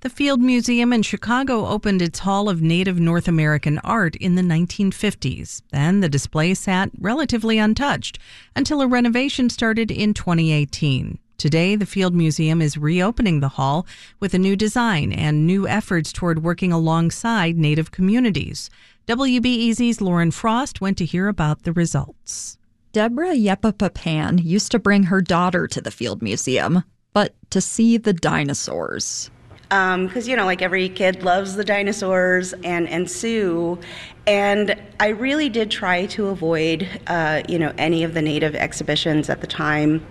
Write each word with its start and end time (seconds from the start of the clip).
The 0.00 0.10
Field 0.10 0.40
Museum 0.40 0.92
in 0.92 1.02
Chicago 1.02 1.66
opened 1.66 2.00
its 2.02 2.20
Hall 2.20 2.48
of 2.48 2.62
Native 2.62 3.00
North 3.00 3.26
American 3.26 3.80
Art 3.80 4.14
in 4.14 4.36
the 4.36 4.42
1950s. 4.42 5.62
Then 5.72 5.98
the 5.98 6.08
display 6.08 6.54
sat 6.54 6.92
relatively 7.00 7.58
untouched 7.58 8.16
until 8.54 8.80
a 8.80 8.86
renovation 8.86 9.50
started 9.50 9.90
in 9.90 10.14
2018. 10.14 11.18
Today, 11.36 11.74
the 11.74 11.84
Field 11.84 12.14
Museum 12.14 12.62
is 12.62 12.78
reopening 12.78 13.40
the 13.40 13.48
hall 13.48 13.88
with 14.20 14.34
a 14.34 14.38
new 14.38 14.54
design 14.54 15.12
and 15.12 15.48
new 15.48 15.66
efforts 15.66 16.12
toward 16.12 16.44
working 16.44 16.70
alongside 16.70 17.56
Native 17.56 17.90
communities. 17.90 18.70
WBEZ's 19.08 20.00
Lauren 20.00 20.30
Frost 20.30 20.80
went 20.80 20.96
to 20.98 21.04
hear 21.04 21.26
about 21.26 21.64
the 21.64 21.72
results. 21.72 22.56
Deborah 22.92 23.34
Yepa-Pappan 23.34 24.44
used 24.44 24.70
to 24.70 24.78
bring 24.78 25.04
her 25.04 25.20
daughter 25.20 25.66
to 25.66 25.80
the 25.80 25.90
Field 25.90 26.22
Museum, 26.22 26.84
but 27.12 27.34
to 27.50 27.60
see 27.60 27.96
the 27.96 28.12
dinosaurs 28.12 29.32
because 29.68 30.24
um, 30.24 30.30
you 30.30 30.36
know 30.36 30.46
like 30.46 30.62
every 30.62 30.88
kid 30.88 31.22
loves 31.22 31.54
the 31.54 31.64
dinosaurs 31.64 32.54
and 32.64 32.88
and 32.88 33.10
Sue 33.10 33.78
and 34.26 34.74
I 35.00 35.08
really 35.08 35.48
did 35.48 35.70
try 35.70 36.06
to 36.06 36.28
avoid 36.28 36.88
uh, 37.06 37.42
you 37.48 37.58
know 37.58 37.72
any 37.76 38.02
of 38.04 38.14
the 38.14 38.22
native 38.22 38.54
exhibitions 38.54 39.28
at 39.28 39.40
the 39.40 39.46
time. 39.46 40.04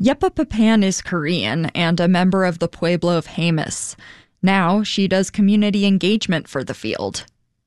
Yepa-Pappan 0.00 0.82
is 0.82 1.00
Korean 1.00 1.66
and 1.66 2.00
a 2.00 2.08
member 2.08 2.44
of 2.44 2.58
the 2.58 2.68
Pueblo 2.68 3.16
of 3.16 3.28
Jemez. 3.28 3.94
Now 4.42 4.82
she 4.82 5.06
does 5.06 5.30
community 5.30 5.86
engagement 5.86 6.48
for 6.48 6.64
the 6.64 6.74
field. 6.74 7.24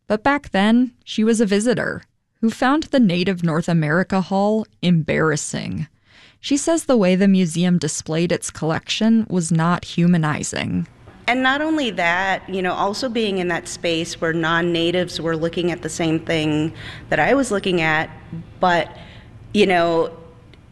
But 0.08 0.24
back 0.24 0.52
then, 0.52 0.94
she 1.04 1.24
was 1.24 1.42
a 1.42 1.46
visitor 1.46 2.04
who 2.42 2.50
found 2.50 2.84
the 2.84 3.00
Native 3.00 3.44
North 3.44 3.68
America 3.68 4.22
Hall 4.22 4.66
embarrassing. 4.82 5.88
She 6.40 6.58
says 6.58 6.86
the 6.86 6.98
way 6.98 7.16
the 7.16 7.28
museum 7.28 7.78
displayed 7.78 8.32
its 8.32 8.52
collection 8.52 9.26
was 9.30 9.52
not 9.52 9.86
humanizing. 9.86 10.88
And 11.28 11.44
not 11.44 11.62
only 11.62 11.92
that, 11.92 12.50
you 12.50 12.62
know, 12.62 12.74
also 12.74 13.10
being 13.10 13.38
in 13.38 13.50
that 13.50 13.68
space 13.68 14.20
where 14.22 14.32
non 14.32 14.72
natives 14.72 15.20
were 15.20 15.36
looking 15.36 15.72
at 15.72 15.82
the 15.82 15.90
same 15.90 16.20
thing 16.20 16.74
that 17.10 17.20
I 17.20 17.34
was 17.34 17.52
looking 17.52 17.82
at, 17.82 18.10
but, 18.62 18.98
you 19.54 19.66
know, 19.66 20.18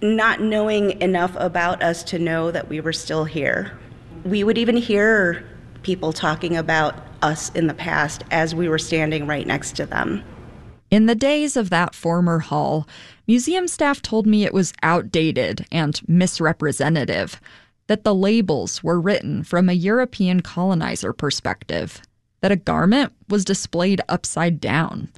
not 0.02 0.40
knowing 0.40 1.00
enough 1.02 1.36
about 1.36 1.84
us 1.84 2.04
to 2.06 2.20
know 2.20 2.52
that 2.52 2.70
we 2.70 2.80
were 2.80 2.94
still 2.94 3.26
here. 3.26 3.78
We 4.24 4.46
would 4.46 4.58
even 4.58 4.78
hear 4.78 5.46
people 5.84 6.14
talking 6.14 6.56
about 6.56 6.96
us 7.22 7.50
in 7.52 7.68
the 7.68 7.74
past 7.74 8.24
as 8.32 8.56
we 8.56 8.70
were 8.70 8.80
standing 8.80 9.28
right 9.28 9.46
next 9.46 9.76
to 9.76 9.86
them. 9.86 10.24
In 10.90 11.08
the 11.08 11.16
days 11.16 11.58
of 11.58 11.70
that 11.72 11.94
former 11.94 12.40
hall, 12.40 12.88
museum 13.28 13.68
staff 13.68 14.02
told 14.02 14.26
me 14.26 14.46
it 14.46 14.54
was 14.54 14.74
outdated 14.84 15.66
and 15.72 16.00
misrepresentative 16.08 17.42
that 17.88 18.04
the 18.04 18.16
labels 18.16 18.84
were 18.84 19.00
written 19.00 19.44
from 19.44 19.70
a 19.70 19.74
European 19.74 20.42
colonizer 20.42 21.14
perspective, 21.14 22.02
that 22.42 22.52
a 22.52 22.56
garment 22.56 23.14
was 23.30 23.46
displayed 23.46 24.02
upside 24.10 24.60
down. 24.60 25.10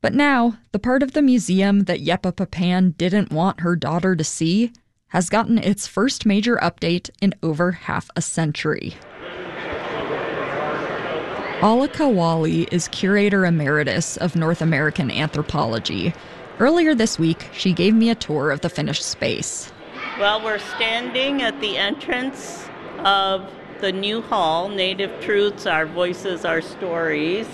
But 0.00 0.14
now, 0.14 0.58
the 0.72 0.78
part 0.78 1.02
of 1.02 1.12
the 1.12 1.22
museum 1.22 1.84
that 1.84 2.04
Yepa-Pappan 2.04 2.96
didn't 2.98 3.32
want 3.32 3.60
her 3.60 3.74
daughter 3.74 4.14
to 4.14 4.24
see 4.24 4.72
has 5.08 5.30
gotten 5.30 5.58
its 5.58 5.86
first 5.86 6.26
major 6.26 6.56
update 6.56 7.08
in 7.22 7.34
over 7.42 7.72
half 7.72 8.10
a 8.16 8.20
century. 8.20 8.94
Alaka 11.62 12.06
Wali 12.06 12.64
is 12.64 12.88
curator 12.88 13.46
emeritus 13.46 14.18
of 14.18 14.36
North 14.36 14.60
American 14.60 15.10
anthropology. 15.10 16.12
Earlier 16.58 16.94
this 16.94 17.18
week, 17.18 17.48
she 17.54 17.72
gave 17.72 17.94
me 17.94 18.10
a 18.10 18.14
tour 18.14 18.50
of 18.50 18.60
the 18.60 18.68
finished 18.68 19.04
space. 19.04 19.72
Well, 20.16 20.44
we're 20.44 20.60
standing 20.60 21.42
at 21.42 21.60
the 21.60 21.76
entrance 21.76 22.68
of 22.98 23.50
the 23.80 23.90
new 23.90 24.22
hall, 24.22 24.68
Native 24.68 25.20
Truths, 25.20 25.66
Our 25.66 25.86
Voices, 25.86 26.44
Our 26.44 26.60
Stories. 26.60 27.48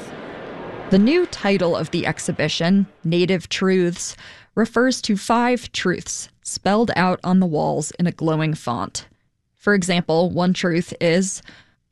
The 0.90 0.98
new 0.98 1.24
title 1.24 1.74
of 1.74 1.90
the 1.90 2.06
exhibition, 2.06 2.86
Native 3.02 3.48
Truths, 3.48 4.14
refers 4.54 5.00
to 5.02 5.16
five 5.16 5.72
truths 5.72 6.28
spelled 6.42 6.90
out 6.96 7.18
on 7.24 7.40
the 7.40 7.46
walls 7.46 7.92
in 7.92 8.06
a 8.06 8.12
glowing 8.12 8.52
font. 8.52 9.08
For 9.56 9.72
example, 9.72 10.28
one 10.28 10.52
truth 10.52 10.92
is 11.00 11.40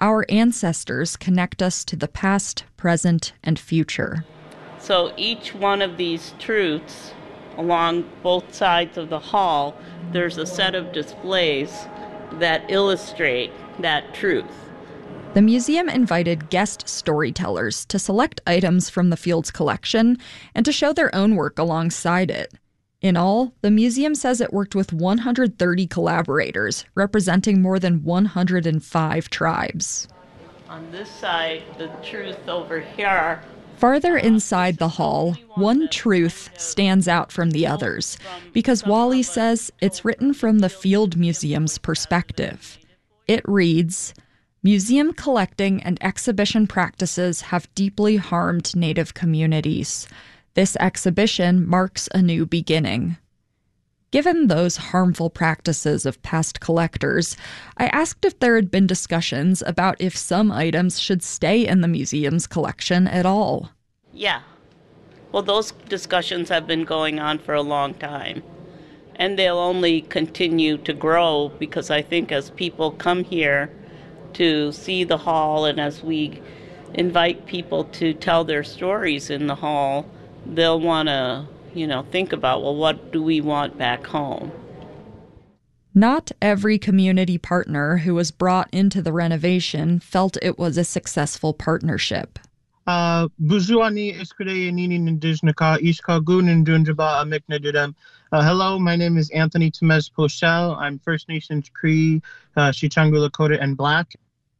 Our 0.00 0.26
ancestors 0.28 1.16
connect 1.16 1.62
us 1.62 1.82
to 1.86 1.96
the 1.96 2.08
past, 2.08 2.64
present, 2.76 3.32
and 3.42 3.58
future. 3.58 4.26
So 4.78 5.14
each 5.16 5.54
one 5.54 5.80
of 5.80 5.96
these 5.96 6.34
truths 6.38 7.14
along 7.58 8.08
both 8.22 8.54
sides 8.54 8.96
of 8.96 9.10
the 9.10 9.18
hall, 9.18 9.76
there's 10.12 10.38
a 10.38 10.46
set 10.46 10.74
of 10.74 10.92
displays 10.92 11.86
that 12.34 12.70
illustrate 12.70 13.50
that 13.80 14.14
truth. 14.14 14.46
The 15.34 15.42
museum 15.42 15.88
invited 15.88 16.48
guest 16.48 16.88
storytellers 16.88 17.84
to 17.86 17.98
select 17.98 18.40
items 18.46 18.88
from 18.88 19.10
the 19.10 19.16
field's 19.16 19.50
collection 19.50 20.16
and 20.54 20.64
to 20.64 20.72
show 20.72 20.92
their 20.92 21.14
own 21.14 21.36
work 21.36 21.58
alongside 21.58 22.30
it. 22.30 22.54
In 23.00 23.16
all, 23.16 23.52
the 23.60 23.70
museum 23.70 24.14
says 24.14 24.40
it 24.40 24.52
worked 24.52 24.74
with 24.74 24.92
130 24.92 25.86
collaborators, 25.86 26.84
representing 26.94 27.62
more 27.62 27.78
than 27.78 28.02
105 28.02 29.30
tribes. 29.30 30.08
On 30.68 30.90
this 30.90 31.08
side, 31.08 31.62
the 31.76 31.88
truth 32.02 32.48
over 32.48 32.80
here 32.80 33.40
Farther 33.78 34.16
inside 34.16 34.78
the 34.78 34.88
hall, 34.88 35.34
one 35.54 35.88
truth 35.88 36.50
stands 36.56 37.06
out 37.06 37.30
from 37.30 37.52
the 37.52 37.64
others 37.64 38.18
because 38.52 38.84
Wali 38.84 39.22
says 39.22 39.70
it's 39.80 40.04
written 40.04 40.34
from 40.34 40.58
the 40.58 40.68
Field 40.68 41.16
Museum's 41.16 41.78
perspective. 41.78 42.76
It 43.28 43.48
reads 43.48 44.14
Museum 44.64 45.12
collecting 45.12 45.80
and 45.84 45.96
exhibition 46.02 46.66
practices 46.66 47.40
have 47.40 47.72
deeply 47.76 48.16
harmed 48.16 48.74
Native 48.74 49.14
communities. 49.14 50.08
This 50.54 50.76
exhibition 50.80 51.64
marks 51.64 52.08
a 52.12 52.20
new 52.20 52.46
beginning. 52.46 53.16
Given 54.10 54.46
those 54.46 54.78
harmful 54.78 55.28
practices 55.28 56.06
of 56.06 56.22
past 56.22 56.60
collectors, 56.60 57.36
I 57.76 57.88
asked 57.88 58.24
if 58.24 58.38
there 58.38 58.56
had 58.56 58.70
been 58.70 58.86
discussions 58.86 59.62
about 59.66 60.00
if 60.00 60.16
some 60.16 60.50
items 60.50 60.98
should 60.98 61.22
stay 61.22 61.66
in 61.66 61.82
the 61.82 61.88
museum's 61.88 62.46
collection 62.46 63.06
at 63.06 63.26
all. 63.26 63.70
Yeah. 64.14 64.40
Well, 65.30 65.42
those 65.42 65.72
discussions 65.90 66.48
have 66.48 66.66
been 66.66 66.84
going 66.84 67.20
on 67.20 67.38
for 67.38 67.52
a 67.52 67.60
long 67.60 67.92
time. 67.94 68.42
And 69.16 69.38
they'll 69.38 69.58
only 69.58 70.00
continue 70.02 70.78
to 70.78 70.94
grow 70.94 71.52
because 71.58 71.90
I 71.90 72.00
think 72.00 72.32
as 72.32 72.48
people 72.50 72.92
come 72.92 73.24
here 73.24 73.70
to 74.34 74.72
see 74.72 75.04
the 75.04 75.18
hall 75.18 75.66
and 75.66 75.78
as 75.78 76.02
we 76.02 76.40
invite 76.94 77.44
people 77.44 77.84
to 77.84 78.14
tell 78.14 78.44
their 78.44 78.64
stories 78.64 79.28
in 79.28 79.48
the 79.48 79.56
hall, 79.56 80.06
they'll 80.46 80.80
want 80.80 81.08
to 81.08 81.46
you 81.78 81.86
know, 81.86 82.04
think 82.10 82.32
about, 82.32 82.62
well, 82.62 82.74
what 82.74 83.12
do 83.12 83.22
we 83.22 83.40
want 83.40 83.78
back 83.78 84.06
home? 84.06 84.50
Not 85.94 86.32
every 86.42 86.78
community 86.78 87.38
partner 87.38 87.98
who 87.98 88.14
was 88.14 88.30
brought 88.30 88.68
into 88.72 89.00
the 89.00 89.12
renovation 89.12 90.00
felt 90.00 90.36
it 90.42 90.58
was 90.58 90.76
a 90.76 90.84
successful 90.84 91.54
partnership. 91.54 92.38
Uh, 92.86 93.28
hello, 98.42 98.78
my 98.78 98.96
name 98.96 99.16
is 99.16 99.30
Anthony 99.30 99.70
Tamez-Pochel. 99.70 100.76
I'm 100.78 100.98
First 100.98 101.28
Nations 101.28 101.70
Cree, 101.72 102.22
uh, 102.56 102.70
Sicangu 102.70 103.28
Lakota, 103.28 103.60
and 103.60 103.76
Black. 103.76 104.14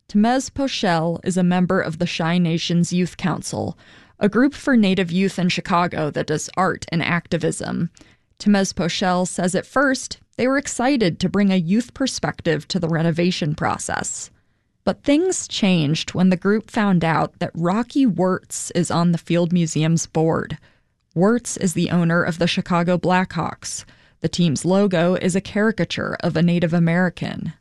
Temez 0.08 0.50
Pochel 0.50 1.20
is 1.24 1.36
a 1.36 1.42
member 1.42 1.80
of 1.80 1.98
the 1.98 2.06
Chi-Nations 2.06 2.92
Youth 2.92 3.18
Council, 3.18 3.76
a 4.20 4.28
group 4.28 4.54
for 4.54 4.76
Native 4.76 5.10
youth 5.10 5.38
in 5.38 5.48
Chicago 5.48 6.10
that 6.10 6.26
does 6.26 6.50
art 6.56 6.84
and 6.90 7.02
activism. 7.02 7.90
Tamez-Pochel 8.38 9.26
says 9.26 9.54
at 9.54 9.66
first 9.66 10.18
they 10.36 10.46
were 10.46 10.58
excited 10.58 11.18
to 11.18 11.28
bring 11.28 11.50
a 11.50 11.56
youth 11.56 11.94
perspective 11.94 12.66
to 12.68 12.78
the 12.78 12.88
renovation 12.88 13.54
process. 13.54 14.30
But 14.84 15.02
things 15.02 15.46
changed 15.48 16.14
when 16.14 16.30
the 16.30 16.36
group 16.36 16.70
found 16.70 17.04
out 17.04 17.38
that 17.40 17.50
Rocky 17.54 18.06
Wirtz 18.06 18.70
is 18.70 18.90
on 18.90 19.12
the 19.12 19.18
Field 19.18 19.52
Museum's 19.52 20.06
board. 20.06 20.56
Wirtz 21.14 21.56
is 21.56 21.74
the 21.74 21.90
owner 21.90 22.22
of 22.22 22.38
the 22.38 22.46
Chicago 22.46 22.96
Blackhawks. 22.96 23.84
The 24.20 24.28
team's 24.28 24.64
logo 24.64 25.14
is 25.14 25.36
a 25.36 25.40
caricature 25.40 26.16
of 26.20 26.36
a 26.36 26.42
Native 26.42 26.72
American. 26.72 27.52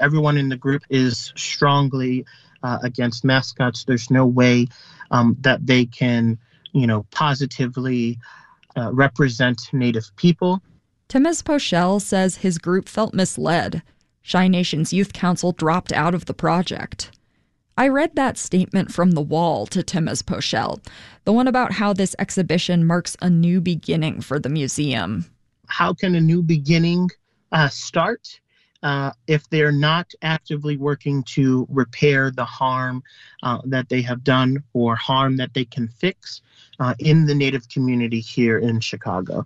Everyone 0.00 0.38
in 0.38 0.48
the 0.48 0.56
group 0.56 0.82
is 0.88 1.32
strongly 1.36 2.24
uh, 2.62 2.78
against 2.82 3.24
mascots. 3.24 3.84
There's 3.84 4.10
no 4.10 4.26
way 4.26 4.66
um, 5.10 5.36
that 5.40 5.66
they 5.66 5.86
can, 5.86 6.38
you 6.72 6.86
know, 6.86 7.06
positively 7.10 8.18
uh, 8.76 8.92
represent 8.92 9.72
Native 9.72 10.10
people. 10.16 10.62
Tamez-Pochel 11.08 12.00
says 12.00 12.36
his 12.36 12.58
group 12.58 12.88
felt 12.88 13.14
misled. 13.14 13.82
Chi-Nation's 14.30 14.92
Youth 14.92 15.12
Council 15.12 15.52
dropped 15.52 15.92
out 15.92 16.14
of 16.14 16.26
the 16.26 16.34
project. 16.34 17.10
I 17.76 17.88
read 17.88 18.14
that 18.14 18.36
statement 18.36 18.92
from 18.92 19.12
the 19.12 19.22
wall 19.22 19.66
to 19.68 19.82
Tamez-Pochel, 19.82 20.84
the 21.24 21.32
one 21.32 21.48
about 21.48 21.72
how 21.72 21.92
this 21.92 22.14
exhibition 22.18 22.86
marks 22.86 23.16
a 23.22 23.30
new 23.30 23.60
beginning 23.60 24.20
for 24.20 24.38
the 24.38 24.50
museum. 24.50 25.24
How 25.66 25.94
can 25.94 26.14
a 26.14 26.20
new 26.20 26.42
beginning 26.42 27.10
uh, 27.52 27.68
start? 27.68 28.40
Uh, 28.82 29.12
if 29.26 29.48
they're 29.50 29.72
not 29.72 30.10
actively 30.22 30.76
working 30.76 31.22
to 31.24 31.66
repair 31.70 32.30
the 32.30 32.44
harm 32.44 33.02
uh, 33.42 33.58
that 33.64 33.88
they 33.88 34.02
have 34.02 34.24
done 34.24 34.62
or 34.72 34.96
harm 34.96 35.36
that 35.36 35.54
they 35.54 35.64
can 35.64 35.88
fix 35.88 36.42
uh, 36.78 36.94
in 36.98 37.26
the 37.26 37.34
Native 37.34 37.68
community 37.68 38.20
here 38.20 38.58
in 38.58 38.80
Chicago. 38.80 39.44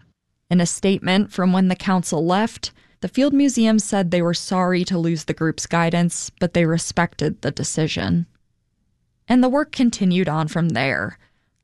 In 0.51 0.61
a 0.61 0.67
statement 0.67 1.33
from 1.33 1.53
when 1.53 1.69
the 1.69 1.77
council 1.77 2.25
left, 2.25 2.71
the 3.01 3.09
Field 3.09 3.35
Museum 3.35 3.79
said 3.79 4.11
they 4.11 4.23
were 4.23 4.35
sorry 4.35 4.85
to 4.85 4.99
lose 4.99 5.25
the 5.25 5.35
group's 5.35 5.67
guidance, 5.67 6.31
but 6.41 6.55
they 6.55 6.65
respected 6.65 7.43
the 7.43 7.51
decision. 7.51 8.27
And 9.27 9.43
the 9.43 9.49
work 9.49 9.73
continued 9.73 10.29
on 10.29 10.49
from 10.49 10.71
there. 10.71 11.19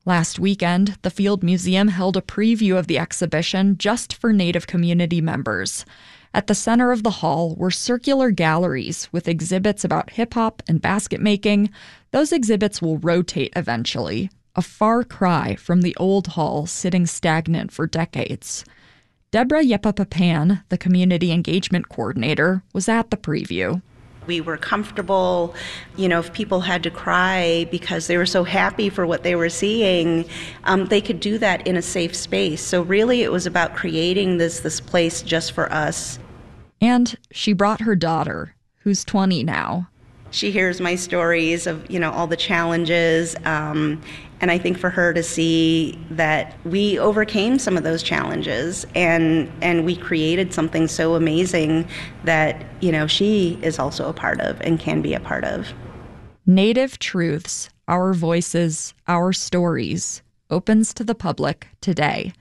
Last 0.06 0.38
weekend, 0.38 0.98
the 1.02 1.10
Field 1.10 1.42
Museum 1.42 1.88
held 1.88 2.16
a 2.16 2.22
preview 2.22 2.78
of 2.78 2.86
the 2.86 2.98
exhibition 2.98 3.76
just 3.78 4.14
for 4.14 4.32
Native 4.32 4.66
community 4.66 5.20
members. 5.20 5.84
At 6.32 6.46
the 6.46 6.54
center 6.54 6.92
of 6.92 7.02
the 7.02 7.10
hall 7.10 7.56
were 7.56 7.72
circular 7.72 8.30
galleries 8.30 9.08
with 9.10 9.26
exhibits 9.26 9.84
about 9.84 10.10
hip 10.10 10.34
hop 10.34 10.62
and 10.68 10.80
basket 10.80 11.20
making. 11.20 11.70
Those 12.12 12.32
exhibits 12.32 12.80
will 12.80 12.98
rotate 12.98 13.52
eventually, 13.56 14.30
a 14.54 14.62
far 14.62 15.02
cry 15.02 15.56
from 15.56 15.82
the 15.82 15.96
old 15.96 16.28
hall 16.28 16.66
sitting 16.66 17.06
stagnant 17.06 17.72
for 17.72 17.86
decades. 17.86 18.64
Deborah 19.32 19.64
Yepa-Pappan, 19.64 20.62
the 20.68 20.78
community 20.78 21.32
engagement 21.32 21.88
coordinator, 21.88 22.62
was 22.72 22.88
at 22.88 23.10
the 23.10 23.16
preview. 23.16 23.82
We 24.30 24.40
were 24.40 24.56
comfortable. 24.56 25.56
You 25.96 26.08
know, 26.08 26.20
if 26.20 26.32
people 26.32 26.60
had 26.60 26.84
to 26.84 26.90
cry 26.92 27.66
because 27.68 28.06
they 28.06 28.16
were 28.16 28.26
so 28.26 28.44
happy 28.44 28.88
for 28.88 29.04
what 29.04 29.24
they 29.24 29.34
were 29.34 29.48
seeing, 29.48 30.24
um, 30.62 30.86
they 30.86 31.00
could 31.00 31.18
do 31.18 31.36
that 31.38 31.66
in 31.66 31.76
a 31.76 31.82
safe 31.82 32.14
space. 32.14 32.62
So 32.62 32.82
really, 32.82 33.22
it 33.22 33.32
was 33.32 33.44
about 33.44 33.74
creating 33.74 34.38
this 34.38 34.60
this 34.60 34.80
place 34.80 35.22
just 35.22 35.50
for 35.50 35.72
us. 35.72 36.20
And 36.80 37.18
she 37.32 37.52
brought 37.52 37.80
her 37.80 37.96
daughter, 37.96 38.54
who's 38.84 39.04
20 39.04 39.42
now. 39.42 39.89
She 40.30 40.50
hears 40.50 40.80
my 40.80 40.94
stories 40.94 41.66
of 41.66 41.90
you 41.90 41.98
know 41.98 42.10
all 42.10 42.26
the 42.26 42.36
challenges, 42.36 43.34
um, 43.44 44.00
and 44.40 44.50
I 44.50 44.58
think 44.58 44.78
for 44.78 44.90
her 44.90 45.12
to 45.12 45.22
see 45.22 45.98
that 46.10 46.56
we 46.64 46.98
overcame 46.98 47.58
some 47.58 47.76
of 47.76 47.82
those 47.82 48.02
challenges 48.02 48.86
and 48.94 49.50
and 49.60 49.84
we 49.84 49.96
created 49.96 50.52
something 50.52 50.86
so 50.88 51.14
amazing 51.14 51.88
that 52.24 52.64
you 52.80 52.92
know 52.92 53.06
she 53.06 53.58
is 53.62 53.78
also 53.78 54.08
a 54.08 54.12
part 54.12 54.40
of 54.40 54.60
and 54.60 54.78
can 54.78 55.02
be 55.02 55.14
a 55.14 55.20
part 55.20 55.44
of. 55.44 55.72
Native 56.46 56.98
Truths, 56.98 57.68
Our 57.86 58.12
Voices, 58.14 58.94
Our 59.06 59.32
Stories 59.32 60.22
opens 60.48 60.92
to 60.94 61.04
the 61.04 61.14
public 61.14 61.68
today. 61.80 62.32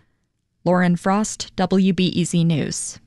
Lauren 0.66 0.96
Frost, 0.96 1.56
WBEZ 1.56 2.46
News. 2.46 3.00